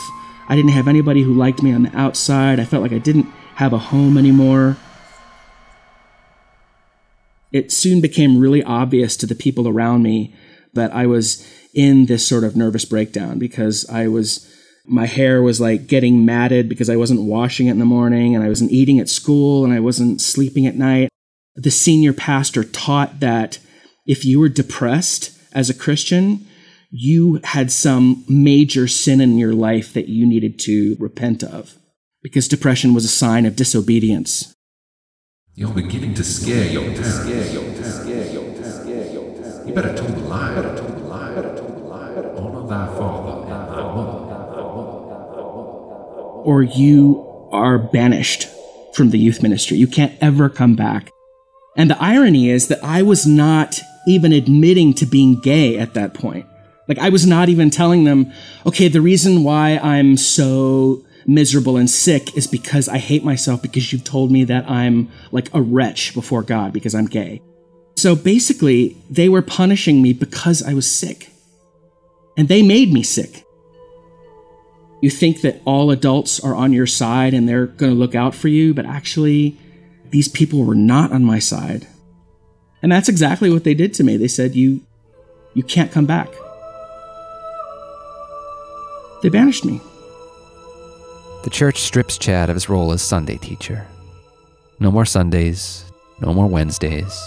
I 0.48 0.56
didn't 0.56 0.72
have 0.72 0.88
anybody 0.88 1.22
who 1.22 1.32
liked 1.32 1.62
me 1.62 1.72
on 1.72 1.84
the 1.84 1.96
outside. 1.96 2.60
I 2.60 2.64
felt 2.64 2.82
like 2.82 2.92
I 2.92 2.98
didn't 2.98 3.26
have 3.58 3.72
a 3.72 3.78
home 3.78 4.16
anymore. 4.16 4.76
It 7.50 7.72
soon 7.72 8.00
became 8.00 8.38
really 8.38 8.62
obvious 8.62 9.16
to 9.16 9.26
the 9.26 9.34
people 9.34 9.66
around 9.66 10.04
me 10.04 10.32
that 10.74 10.94
I 10.94 11.06
was 11.06 11.44
in 11.74 12.06
this 12.06 12.24
sort 12.24 12.44
of 12.44 12.54
nervous 12.54 12.84
breakdown 12.84 13.40
because 13.40 13.84
I 13.90 14.06
was 14.06 14.48
my 14.86 15.06
hair 15.06 15.42
was 15.42 15.60
like 15.60 15.88
getting 15.88 16.24
matted 16.24 16.68
because 16.68 16.88
I 16.88 16.94
wasn't 16.94 17.22
washing 17.22 17.66
it 17.66 17.72
in 17.72 17.80
the 17.80 17.84
morning 17.84 18.36
and 18.36 18.44
I 18.44 18.48
wasn't 18.48 18.70
eating 18.70 19.00
at 19.00 19.08
school 19.08 19.64
and 19.64 19.74
I 19.74 19.80
wasn't 19.80 20.20
sleeping 20.20 20.64
at 20.66 20.76
night. 20.76 21.08
the 21.56 21.72
senior 21.72 22.12
pastor 22.12 22.62
taught 22.62 23.18
that 23.18 23.58
if 24.06 24.24
you 24.24 24.38
were 24.38 24.48
depressed 24.48 25.32
as 25.52 25.68
a 25.68 25.74
Christian, 25.74 26.46
you 26.92 27.40
had 27.42 27.72
some 27.72 28.24
major 28.28 28.86
sin 28.86 29.20
in 29.20 29.36
your 29.36 29.52
life 29.52 29.92
that 29.94 30.08
you 30.08 30.24
needed 30.24 30.60
to 30.60 30.96
repent 31.00 31.42
of 31.42 31.76
because 32.28 32.46
depression 32.46 32.92
was 32.92 33.06
a 33.06 33.08
sign 33.08 33.46
of 33.46 33.56
disobedience. 33.56 34.54
You're 35.54 35.72
beginning 35.72 36.12
to 36.12 36.22
scare 36.22 36.70
your 36.70 36.82
parents. 36.82 37.26
You 39.66 39.72
better 39.74 39.96
tell 39.96 40.08
the 40.08 40.20
lie. 40.20 40.54
Better 40.54 40.76
tell 40.76 40.88
the 40.88 41.00
lie. 41.04 41.34
Better 41.34 41.54
tell 41.56 41.68
the 41.68 41.80
lie. 41.84 42.12
Honor 42.36 42.68
thy 42.68 42.86
father 42.98 43.40
and 43.40 43.50
thy 43.50 43.82
mother. 43.94 44.18
Or 46.44 46.62
you 46.62 47.24
are 47.50 47.78
banished 47.78 48.46
from 48.92 49.08
the 49.08 49.18
youth 49.18 49.42
ministry. 49.42 49.78
You 49.78 49.86
can't 49.86 50.12
ever 50.20 50.50
come 50.50 50.76
back. 50.76 51.10
And 51.78 51.90
the 51.90 52.02
irony 52.02 52.50
is 52.50 52.68
that 52.68 52.84
I 52.84 53.00
was 53.00 53.26
not 53.26 53.80
even 54.06 54.34
admitting 54.34 54.92
to 54.94 55.06
being 55.06 55.40
gay 55.40 55.78
at 55.78 55.94
that 55.94 56.12
point. 56.12 56.44
Like 56.88 56.98
I 56.98 57.08
was 57.08 57.26
not 57.26 57.48
even 57.48 57.70
telling 57.70 58.04
them, 58.04 58.30
okay, 58.66 58.88
the 58.88 59.00
reason 59.00 59.44
why 59.44 59.78
I'm 59.78 60.18
so 60.18 61.06
miserable 61.26 61.76
and 61.76 61.90
sick 61.90 62.36
is 62.36 62.46
because 62.46 62.88
I 62.88 62.98
hate 62.98 63.24
myself 63.24 63.62
because 63.62 63.92
you've 63.92 64.04
told 64.04 64.30
me 64.30 64.44
that 64.44 64.68
I'm 64.68 65.10
like 65.32 65.52
a 65.54 65.60
wretch 65.60 66.14
before 66.14 66.42
God 66.42 66.72
because 66.72 66.94
I'm 66.94 67.06
gay. 67.06 67.42
So 67.96 68.14
basically, 68.14 68.96
they 69.10 69.28
were 69.28 69.42
punishing 69.42 70.00
me 70.02 70.12
because 70.12 70.62
I 70.62 70.72
was 70.74 70.90
sick. 70.90 71.30
And 72.36 72.46
they 72.46 72.62
made 72.62 72.92
me 72.92 73.02
sick. 73.02 73.44
You 75.02 75.10
think 75.10 75.40
that 75.40 75.60
all 75.64 75.90
adults 75.90 76.38
are 76.40 76.54
on 76.54 76.72
your 76.72 76.86
side 76.86 77.34
and 77.34 77.48
they're 77.48 77.66
going 77.66 77.92
to 77.92 77.98
look 77.98 78.14
out 78.14 78.34
for 78.34 78.48
you, 78.48 78.72
but 78.72 78.86
actually, 78.86 79.58
these 80.10 80.28
people 80.28 80.64
were 80.64 80.74
not 80.74 81.12
on 81.12 81.24
my 81.24 81.38
side. 81.38 81.86
And 82.82 82.92
that's 82.92 83.08
exactly 83.08 83.50
what 83.50 83.64
they 83.64 83.74
did 83.74 83.94
to 83.94 84.04
me. 84.04 84.16
They 84.16 84.28
said, 84.28 84.54
You, 84.54 84.80
you 85.54 85.62
can't 85.62 85.90
come 85.90 86.06
back. 86.06 86.28
They 89.22 89.28
banished 89.28 89.64
me. 89.64 89.80
The 91.48 91.54
church 91.54 91.80
strips 91.80 92.18
Chad 92.18 92.50
of 92.50 92.56
his 92.56 92.68
role 92.68 92.92
as 92.92 93.00
Sunday 93.00 93.38
teacher. 93.38 93.86
No 94.80 94.90
more 94.90 95.06
Sundays, 95.06 95.82
no 96.20 96.34
more 96.34 96.46
Wednesdays, 96.46 97.18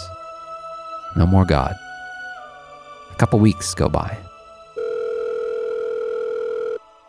no 1.17 1.25
more 1.25 1.43
God. 1.43 1.73
A 3.11 3.15
couple 3.15 3.39
weeks 3.39 3.73
go 3.73 3.89
by. 3.89 4.15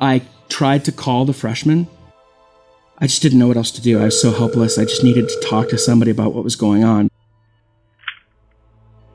I 0.00 0.23
tried 0.49 0.87
to 0.87 0.92
call 0.92 1.26
the 1.26 1.35
freshman. 1.35 1.87
I 2.97 3.09
just 3.09 3.21
didn't 3.21 3.38
know 3.38 3.49
what 3.49 3.59
else 3.59 3.73
to 3.73 3.83
do. 3.83 4.00
I 4.00 4.07
was 4.07 4.19
so 4.19 4.33
helpless. 4.33 4.78
I 4.78 4.87
just 4.87 5.04
needed 5.04 5.28
to 5.28 5.40
talk 5.40 5.69
to 5.69 5.76
somebody 5.76 6.11
about 6.11 6.33
what 6.33 6.45
was 6.45 6.57
going 6.57 6.83
on. 6.83 7.11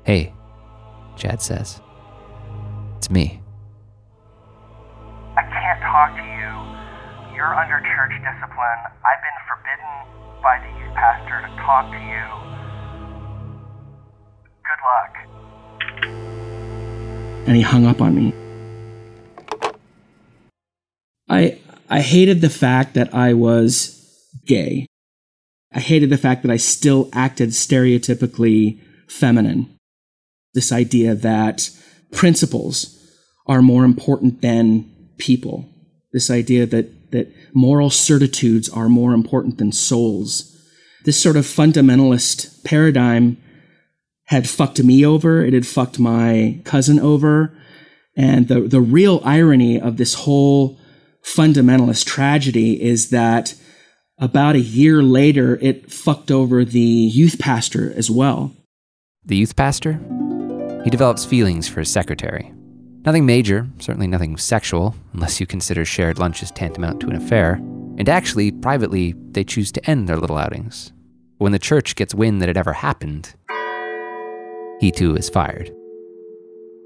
Hey, 0.03 0.31
Chad 1.15 1.41
says. 1.41 1.81
It's 2.97 3.09
me. 3.09 3.41
I 5.35 5.41
can't 5.41 5.81
talk 5.81 6.15
to 6.15 6.21
you. 6.21 6.26
You're 7.47 7.55
under 7.55 7.79
church 7.79 8.11
discipline. 8.11 8.81
I've 9.07 9.23
been 9.23 9.39
forbidden 9.47 9.87
by 10.43 10.59
the 10.59 10.67
youth 10.67 10.93
pastor 10.95 11.39
to 11.47 11.47
talk 11.63 11.89
to 11.93 11.97
you. 11.97 12.23
Good 14.67 14.81
luck. 14.83 15.13
and 17.47 17.55
he 17.55 17.61
hung 17.61 17.85
up 17.85 18.01
on 18.01 18.15
me. 18.15 18.33
I 21.29 21.57
I 21.89 22.01
hated 22.01 22.41
the 22.41 22.49
fact 22.49 22.95
that 22.95 23.15
I 23.15 23.31
was 23.31 23.97
gay. 24.45 24.85
I 25.73 25.79
hated 25.79 26.09
the 26.09 26.17
fact 26.17 26.41
that 26.43 26.51
I 26.51 26.57
still 26.57 27.09
acted 27.13 27.51
stereotypically 27.51 28.81
feminine. 29.07 29.73
This 30.53 30.73
idea 30.73 31.15
that 31.15 31.69
principles 32.11 32.93
are 33.45 33.61
more 33.61 33.85
important 33.85 34.41
than 34.41 34.91
people. 35.17 35.69
This 36.11 36.29
idea 36.29 36.65
that 36.65 36.96
that 37.11 37.33
moral 37.53 37.89
certitudes 37.89 38.69
are 38.69 38.89
more 38.89 39.13
important 39.13 39.57
than 39.57 39.71
souls. 39.71 40.53
This 41.05 41.21
sort 41.21 41.37
of 41.37 41.45
fundamentalist 41.45 42.63
paradigm 42.63 43.37
had 44.25 44.49
fucked 44.49 44.83
me 44.83 45.05
over. 45.05 45.43
It 45.43 45.53
had 45.53 45.65
fucked 45.65 45.99
my 45.99 46.59
cousin 46.65 46.99
over. 46.99 47.57
And 48.15 48.47
the, 48.47 48.61
the 48.61 48.81
real 48.81 49.21
irony 49.23 49.79
of 49.79 49.97
this 49.97 50.15
whole 50.15 50.79
fundamentalist 51.23 52.05
tragedy 52.05 52.81
is 52.81 53.09
that 53.09 53.55
about 54.19 54.55
a 54.55 54.59
year 54.59 55.03
later, 55.03 55.57
it 55.61 55.91
fucked 55.91 56.31
over 56.31 56.65
the 56.65 56.79
youth 56.79 57.37
pastor 57.39 57.93
as 57.95 58.09
well. 58.09 58.55
The 59.23 59.37
youth 59.37 59.55
pastor? 59.55 59.99
He 60.83 60.89
develops 60.89 61.25
feelings 61.25 61.67
for 61.67 61.81
his 61.81 61.89
secretary. 61.89 62.51
Nothing 63.07 63.25
major, 63.25 63.65
certainly 63.79 64.07
nothing 64.07 64.35
sexual, 64.35 64.93
unless 65.13 65.39
you 65.39 65.47
consider 65.47 65.85
shared 65.85 66.19
lunches 66.19 66.51
tantamount 66.51 66.99
to 66.99 67.07
an 67.07 67.15
affair. 67.15 67.53
And 67.97 68.09
actually, 68.09 68.51
privately, 68.51 69.15
they 69.31 69.45
choose 69.45 69.71
to 69.71 69.89
end 69.89 70.09
their 70.09 70.17
little 70.17 70.37
outings. 70.37 70.91
When 71.37 71.53
the 71.53 71.57
church 71.57 71.95
gets 71.95 72.13
wind 72.13 72.41
that 72.41 72.49
it 72.49 72.57
ever 72.57 72.73
happened, 72.73 73.33
he 74.81 74.91
too 74.91 75.15
is 75.15 75.29
fired. 75.29 75.73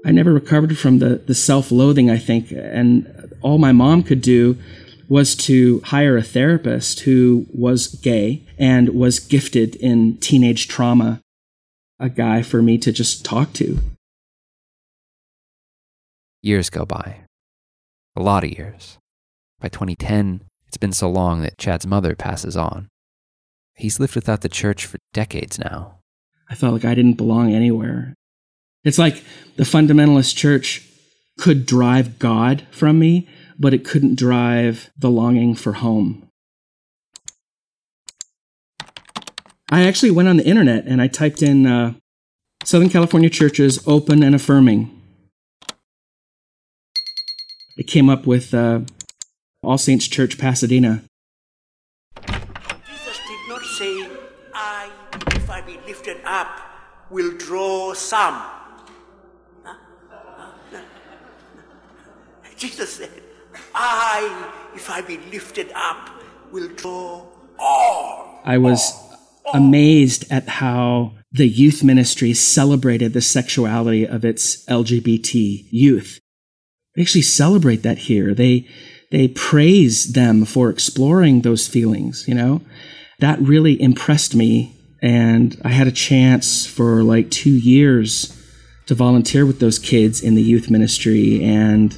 I 0.06 0.12
never 0.12 0.32
recovered 0.32 0.78
from 0.78 1.00
the, 1.00 1.16
the 1.26 1.34
self 1.34 1.72
loathing, 1.72 2.08
I 2.08 2.18
think. 2.18 2.52
And 2.52 3.34
all 3.40 3.58
my 3.58 3.72
mom 3.72 4.04
could 4.04 4.20
do 4.20 4.56
was 5.08 5.34
to 5.48 5.80
hire 5.86 6.16
a 6.16 6.22
therapist 6.22 7.00
who 7.00 7.46
was 7.52 7.88
gay 7.88 8.44
and 8.56 8.90
was 8.90 9.18
gifted 9.18 9.74
in 9.74 10.18
teenage 10.18 10.68
trauma, 10.68 11.20
a 11.98 12.08
guy 12.08 12.42
for 12.42 12.62
me 12.62 12.78
to 12.78 12.92
just 12.92 13.24
talk 13.24 13.52
to. 13.54 13.80
Years 16.44 16.70
go 16.70 16.84
by. 16.84 17.20
A 18.16 18.20
lot 18.20 18.42
of 18.42 18.50
years. 18.50 18.98
By 19.60 19.68
2010, 19.68 20.42
it's 20.66 20.76
been 20.76 20.92
so 20.92 21.08
long 21.08 21.42
that 21.42 21.56
Chad's 21.56 21.86
mother 21.86 22.16
passes 22.16 22.56
on. 22.56 22.88
He's 23.76 24.00
lived 24.00 24.16
without 24.16 24.40
the 24.40 24.48
church 24.48 24.84
for 24.84 24.98
decades 25.12 25.56
now. 25.60 26.00
I 26.50 26.56
felt 26.56 26.72
like 26.72 26.84
I 26.84 26.96
didn't 26.96 27.14
belong 27.14 27.54
anywhere. 27.54 28.14
It's 28.82 28.98
like 28.98 29.22
the 29.54 29.62
fundamentalist 29.62 30.34
church 30.34 30.84
could 31.38 31.64
drive 31.64 32.18
God 32.18 32.66
from 32.72 32.98
me, 32.98 33.28
but 33.56 33.72
it 33.72 33.84
couldn't 33.84 34.18
drive 34.18 34.90
the 34.98 35.10
longing 35.10 35.54
for 35.54 35.74
home. 35.74 36.28
I 39.70 39.84
actually 39.84 40.10
went 40.10 40.28
on 40.28 40.38
the 40.38 40.44
internet 40.44 40.86
and 40.86 41.00
I 41.00 41.06
typed 41.06 41.40
in 41.40 41.66
uh, 41.66 41.94
Southern 42.64 42.90
California 42.90 43.30
churches 43.30 43.86
open 43.86 44.24
and 44.24 44.34
affirming. 44.34 45.01
It 47.76 47.84
came 47.84 48.10
up 48.10 48.26
with 48.26 48.52
uh, 48.52 48.80
All 49.62 49.78
Saints 49.78 50.06
Church 50.08 50.38
Pasadena. 50.38 51.02
Jesus 52.26 53.18
did 53.26 53.48
not 53.48 53.62
say, 53.62 54.08
I, 54.52 54.90
if 55.28 55.48
I 55.48 55.62
be 55.62 55.78
lifted 55.86 56.18
up, 56.24 56.60
will 57.10 57.36
draw 57.38 57.94
some. 57.94 58.34
Huh? 59.64 59.74
Huh? 60.10 60.78
Jesus 62.56 62.94
said, 62.94 63.10
I, 63.74 64.50
if 64.74 64.90
I 64.90 65.00
be 65.00 65.18
lifted 65.30 65.72
up, 65.74 66.10
will 66.52 66.68
draw 66.68 67.24
all. 67.58 68.40
I 68.44 68.58
was 68.58 68.92
amazed 69.54 70.30
at 70.30 70.48
how 70.48 71.12
the 71.32 71.48
youth 71.48 71.82
ministry 71.82 72.34
celebrated 72.34 73.14
the 73.14 73.20
sexuality 73.22 74.06
of 74.06 74.24
its 74.24 74.64
LGBT 74.66 75.66
youth. 75.70 76.21
They 76.94 77.02
actually 77.02 77.22
celebrate 77.22 77.82
that 77.82 77.98
here. 77.98 78.34
They 78.34 78.66
they 79.10 79.28
praise 79.28 80.12
them 80.12 80.44
for 80.44 80.70
exploring 80.70 81.42
those 81.42 81.68
feelings, 81.68 82.26
you 82.26 82.34
know? 82.34 82.62
That 83.18 83.40
really 83.40 83.80
impressed 83.80 84.34
me 84.34 84.74
and 85.02 85.60
I 85.64 85.68
had 85.68 85.86
a 85.86 85.92
chance 85.92 86.64
for 86.66 87.02
like 87.02 87.30
2 87.30 87.50
years 87.50 88.38
to 88.86 88.94
volunteer 88.94 89.44
with 89.44 89.60
those 89.60 89.78
kids 89.78 90.22
in 90.22 90.34
the 90.34 90.42
youth 90.42 90.70
ministry 90.70 91.42
and 91.44 91.96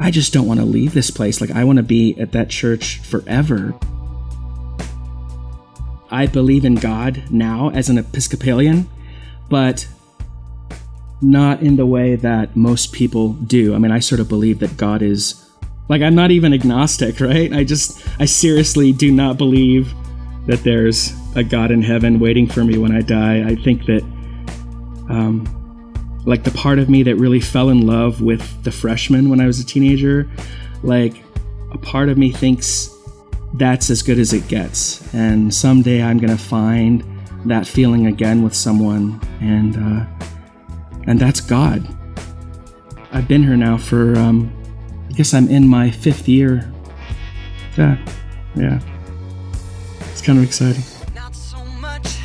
I 0.00 0.10
just 0.10 0.32
don't 0.32 0.46
want 0.46 0.60
to 0.60 0.66
leave 0.66 0.94
this 0.94 1.10
place. 1.10 1.40
Like 1.40 1.50
I 1.50 1.64
want 1.64 1.78
to 1.78 1.82
be 1.82 2.18
at 2.20 2.32
that 2.32 2.50
church 2.50 2.98
forever. 3.00 3.74
I 6.10 6.26
believe 6.26 6.64
in 6.64 6.76
God 6.76 7.24
now 7.30 7.70
as 7.70 7.88
an 7.88 7.98
Episcopalian, 7.98 8.88
but 9.50 9.86
not 11.20 11.60
in 11.60 11.76
the 11.76 11.86
way 11.86 12.16
that 12.16 12.56
most 12.56 12.92
people 12.92 13.32
do. 13.32 13.74
I 13.74 13.78
mean, 13.78 13.90
I 13.90 13.98
sort 13.98 14.20
of 14.20 14.28
believe 14.28 14.60
that 14.60 14.76
God 14.76 15.02
is 15.02 15.44
like 15.88 16.02
I'm 16.02 16.14
not 16.14 16.30
even 16.30 16.52
agnostic, 16.52 17.20
right? 17.20 17.52
I 17.52 17.64
just 17.64 18.06
I 18.20 18.24
seriously 18.24 18.92
do 18.92 19.12
not 19.12 19.38
believe 19.38 19.92
that 20.46 20.62
there's 20.64 21.12
a 21.36 21.44
God 21.44 21.70
in 21.70 21.82
heaven 21.82 22.18
waiting 22.18 22.46
for 22.46 22.64
me 22.64 22.78
when 22.78 22.92
I 22.92 23.00
die. 23.00 23.42
I 23.46 23.54
think 23.56 23.86
that 23.86 24.02
um 25.08 25.54
like 26.24 26.44
the 26.44 26.50
part 26.50 26.78
of 26.78 26.90
me 26.90 27.02
that 27.04 27.16
really 27.16 27.40
fell 27.40 27.70
in 27.70 27.86
love 27.86 28.20
with 28.20 28.62
the 28.62 28.70
freshman 28.70 29.30
when 29.30 29.40
I 29.40 29.46
was 29.46 29.60
a 29.60 29.64
teenager, 29.64 30.30
like 30.82 31.22
a 31.72 31.78
part 31.78 32.08
of 32.08 32.18
me 32.18 32.32
thinks 32.32 32.94
that's 33.54 33.90
as 33.90 34.02
good 34.02 34.18
as 34.18 34.32
it 34.32 34.46
gets. 34.48 35.02
And 35.14 35.52
someday 35.52 36.02
I'm 36.02 36.18
going 36.18 36.36
to 36.36 36.42
find 36.42 37.04
that 37.46 37.66
feeling 37.66 38.06
again 38.06 38.42
with 38.42 38.54
someone, 38.54 39.20
and 39.40 39.76
uh, 39.76 40.06
and 41.08 41.18
that's 41.18 41.40
God. 41.40 41.88
I've 43.12 43.26
been 43.26 43.42
here 43.42 43.56
now 43.56 43.78
for 43.78 44.16
um, 44.18 44.52
I 45.08 45.12
guess 45.14 45.32
I'm 45.32 45.48
in 45.48 45.66
my 45.66 45.90
fifth 45.90 46.28
year. 46.28 46.70
Yeah, 47.78 47.96
yeah. 48.54 48.78
It's 50.12 50.20
kind 50.20 50.38
of 50.38 50.44
exciting. 50.44 50.82
Not 51.14 51.34
so 51.34 51.64
much 51.80 52.18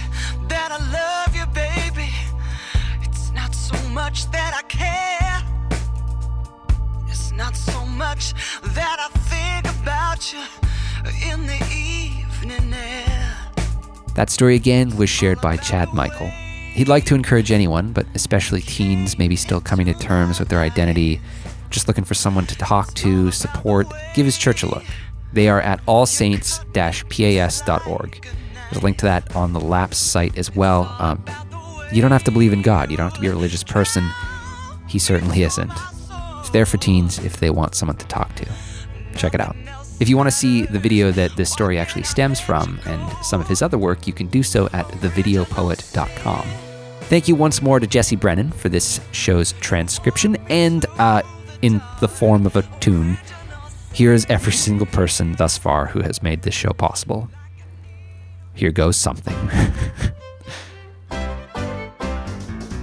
that 0.50 0.70
I 0.70 0.80
love 0.92 1.34
you, 1.34 1.46
baby. 1.54 2.10
It's 3.04 3.32
not 3.32 3.56
so 3.56 3.78
much 3.90 4.30
that 4.32 4.54
I 4.54 4.63
care. 4.68 5.42
It's 7.08 7.32
not 7.32 7.56
so 7.56 7.86
much 7.86 8.34
that 8.75 8.98
I 9.00 9.08
think 9.30 9.82
about 9.82 10.34
you 10.34 10.44
in 11.32 11.48
the 11.48 11.60
evening 11.74 12.74
air. 12.74 13.38
That 14.16 14.30
story 14.30 14.56
again 14.56 14.98
was 14.98 15.10
shared 15.10 15.40
by 15.40 15.56
Chad 15.56 15.94
Michael. 15.94 16.32
He'd 16.74 16.88
like 16.88 17.06
to 17.06 17.15
encourage 17.15 17.51
anyone, 17.51 17.94
but 17.94 18.08
especially 18.15 18.62
teens 18.62 19.20
maybe 19.20 19.36
still 19.36 19.62
coming 19.62 19.86
to 19.86 19.94
terms 19.94 20.39
with 20.39 20.50
their 20.50 20.62
identity, 20.62 21.22
just 21.70 21.88
looking 21.88 22.03
for 22.03 22.15
someone 22.15 22.48
to 22.48 22.58
talk 22.58 22.96
to, 22.96 23.30
support, 23.30 23.86
give 24.15 24.25
his 24.25 24.39
church 24.39 24.63
a 24.63 24.68
look. 24.68 24.84
They 25.34 25.50
are 25.50 25.62
at 25.62 25.86
allsaints-pas.org. 25.86 28.24
There's 28.24 28.82
a 28.82 28.84
link 28.84 28.98
to 28.98 29.06
that 29.06 29.36
on 29.36 29.53
the 29.53 29.60
Lapse 29.60 29.98
site 29.98 30.36
as 30.36 30.56
well. 30.56 30.96
Um, 30.98 31.24
you 31.92 32.01
don't 32.01 32.12
have 32.12 32.24
to 32.24 32.32
believe 32.32 32.53
in 32.53 32.63
God. 32.63 32.89
You 32.89 32.98
don't 32.98 33.06
have 33.06 33.15
to 33.15 33.22
be 33.22 33.27
a 33.27 33.32
religious 33.32 33.63
person. 33.63 34.10
He 34.88 34.98
certainly 34.98 35.44
isn't. 35.44 35.72
It's 36.39 36.50
there 36.50 36.65
for 36.65 36.77
teens 36.77 37.20
if 37.20 37.38
they 37.38 37.51
want 37.51 37.75
someone 37.75 37.98
to 37.98 38.08
talk 38.08 38.34
to. 38.36 38.48
Check 39.15 39.36
it 39.36 39.42
out. 39.42 39.56
If 40.00 40.10
you 40.10 40.18
want 40.18 40.28
to 40.28 40.36
see 40.36 40.66
the 40.66 40.80
video 40.80 41.12
that 41.12 41.36
this 41.36 41.52
story 41.52 41.78
actually 41.78 42.04
stems 42.04 42.40
from 42.40 42.80
and 42.86 43.26
some 43.26 43.40
of 43.40 43.48
his 43.48 43.62
other 43.62 43.78
work, 43.78 44.08
you 44.08 44.14
can 44.14 44.28
do 44.28 44.44
so 44.44 44.68
at 44.74 44.88
thevideopoet.com. 44.88 46.46
Thank 47.02 47.28
you 47.28 47.36
once 47.36 47.62
more 47.62 47.80
to 47.80 47.88
Jesse 47.88 48.16
Brennan 48.16 48.52
for 48.52 48.70
this 48.70 49.00
show's 49.12 49.54
transcription 49.54 50.36
and 50.50 50.86
uh, 50.98 51.22
in 51.62 51.82
the 52.00 52.08
form 52.08 52.46
of 52.46 52.56
a 52.56 52.64
tune. 52.80 53.18
Here 53.94 54.14
is 54.14 54.26
every 54.30 54.54
single 54.54 54.88
person 54.88 55.34
thus 55.34 55.58
far 55.58 55.86
who 55.86 56.02
has 56.02 56.24
made 56.24 56.42
this 56.42 56.56
show 56.56 56.72
possible. 56.72 57.30
Here 58.56 58.72
goes 58.72 58.98
something. 58.98 59.36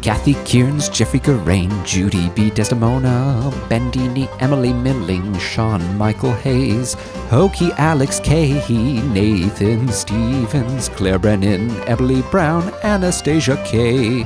Kathy 0.02 0.35
Kearns, 0.47 0.88
Jeffrey 0.88 1.21
Garain, 1.21 1.71
Judy 1.85 2.30
B. 2.30 2.50
Desdemona, 2.50 3.50
Bendini, 3.69 4.28
Emily 4.40 4.73
Milling, 4.73 5.38
Sean 5.38 5.83
Michael 5.99 6.33
Hayes, 6.33 6.95
Hokey 7.28 7.71
Alex 7.76 8.19
Cahey, 8.21 9.02
Nathan 9.12 9.88
Stevens, 9.88 10.88
Claire 10.88 11.19
Brennan, 11.19 11.71
Emily 11.83 12.23
Brown, 12.30 12.73
Anastasia 12.83 13.62
K. 13.66 14.25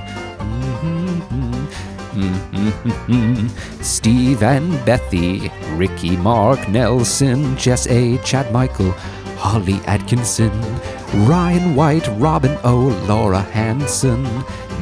Steve 3.82 4.42
and 4.44 4.72
Bethy, 4.86 5.50
Ricky 5.76 6.16
Mark 6.16 6.68
Nelson, 6.68 7.56
Jess 7.56 7.88
A. 7.88 8.18
Chad 8.18 8.52
Michael, 8.52 8.92
Holly 9.36 9.80
Atkinson, 9.86 10.52
Ryan 11.26 11.74
White, 11.74 12.06
Robin 12.18 12.56
O. 12.64 12.88
Laura 13.08 13.40
Hanson, 13.40 14.24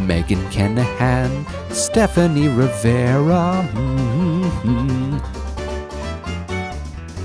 Megan 0.06 0.42
Kenahan, 0.50 1.30
Stephanie 1.73 2.49
Rivera. 2.49 3.66
mhm. 3.75 5.21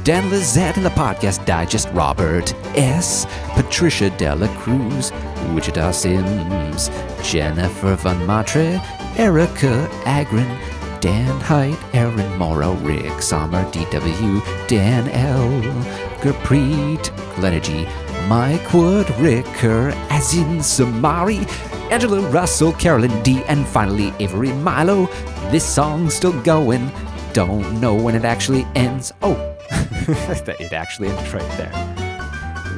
Dan 0.03 0.29
Lizette 0.29 0.77
in 0.77 0.83
the 0.83 0.89
podcast 0.91 1.43
digest, 1.45 1.89
Robert 1.91 2.53
S., 2.77 3.25
Patricia 3.55 4.09
Dela 4.11 4.47
Cruz, 4.59 5.11
Wichita 5.53 5.91
Sims, 5.91 6.89
Jennifer 7.21 7.95
Van 7.95 8.25
Matre, 8.25 8.81
Erica 9.17 9.89
Agron, 10.05 10.47
Dan 11.01 11.39
Height, 11.41 11.77
Aaron 11.93 12.37
Morrow, 12.37 12.73
Rick 12.75 13.21
Sommer, 13.21 13.65
DW, 13.71 14.41
Dan 14.69 15.09
L, 15.09 15.49
Gurpreet, 16.21 17.11
Glenergy, 17.35 17.85
Mike 18.29 18.73
Wood, 18.73 19.09
Ricker, 19.19 19.91
Azin 20.07 20.59
Samari, 20.63 21.45
Angela 21.91 22.19
Russell, 22.29 22.73
Carolyn 22.73 23.23
D, 23.23 23.43
and 23.47 23.65
finally 23.65 24.13
Avery 24.19 24.51
Milo. 24.51 25.05
This 25.51 25.65
song's 25.65 26.13
still 26.13 26.39
going. 26.43 26.91
Don't 27.33 27.79
know 27.79 27.95
when 27.95 28.15
it 28.15 28.25
actually 28.25 28.65
ends. 28.75 29.13
Oh, 29.21 29.35
it 29.71 30.73
actually 30.73 31.09
ends 31.09 31.33
right 31.33 31.57
there. 31.57 31.71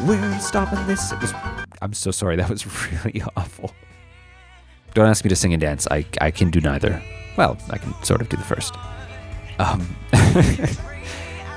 We're 0.05 0.39
stopping 0.39 0.85
this. 0.87 1.11
It 1.11 1.21
was. 1.21 1.33
I'm 1.81 1.93
so 1.93 2.11
sorry. 2.11 2.35
That 2.35 2.49
was 2.49 2.65
really 3.05 3.21
awful. 3.35 3.71
Don't 4.93 5.07
ask 5.07 5.23
me 5.23 5.29
to 5.29 5.35
sing 5.35 5.53
and 5.53 5.61
dance. 5.61 5.87
I, 5.89 6.05
I 6.21 6.31
can 6.31 6.49
do 6.49 6.61
neither. 6.61 7.01
Well, 7.37 7.57
I 7.69 7.77
can 7.77 7.93
sort 8.03 8.21
of 8.21 8.29
do 8.29 8.37
the 8.37 8.43
first. 8.43 8.73
Um, 9.59 9.81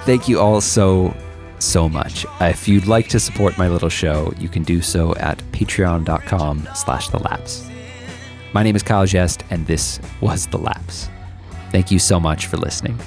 thank 0.04 0.28
you 0.28 0.38
all 0.40 0.60
so, 0.60 1.14
so 1.62 1.88
much. 1.88 2.26
If 2.40 2.68
you'd 2.68 2.86
like 2.86 3.08
to 3.08 3.20
support 3.20 3.56
my 3.56 3.68
little 3.68 3.88
show, 3.88 4.32
you 4.38 4.48
can 4.48 4.62
do 4.62 4.82
so 4.82 5.14
at 5.16 5.38
patreon.com 5.52 6.68
slash 6.74 7.08
the 7.08 7.18
lapse. 7.18 7.68
My 8.52 8.62
name 8.62 8.76
is 8.76 8.82
Kyle 8.82 9.06
Jest, 9.06 9.44
and 9.50 9.66
this 9.66 9.98
was 10.20 10.46
The 10.46 10.58
Lapse. 10.58 11.08
Thank 11.70 11.90
you 11.90 11.98
so 11.98 12.20
much 12.20 12.46
for 12.46 12.58
listening. 12.58 12.98